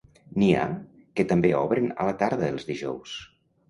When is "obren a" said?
1.61-2.11